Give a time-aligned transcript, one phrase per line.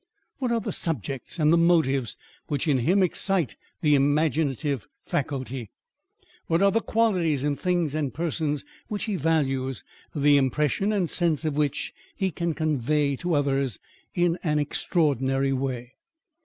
[0.39, 2.17] What are the subjects and the motives
[2.47, 5.69] which in him excite the imaginative faculty?
[6.47, 9.83] What are the qualities in things and persons which he values,
[10.15, 13.77] the impression and sense of which he can convey to others,
[14.15, 15.93] in an extraordinary way?